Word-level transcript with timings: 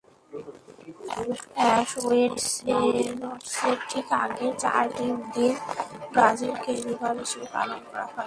Ash 1.57 1.89
ওয়েডনেসডের 2.03 2.95
ঠিক 3.89 4.07
আগের 4.23 4.53
চারটি 4.63 5.05
দিন 5.33 5.53
ব্রাজিলে 6.11 6.55
কার্নিভ্যাল 6.63 7.15
হিসেবে 7.23 7.47
পালন 7.53 7.79
করা 7.87 8.03
হয়। 8.05 8.19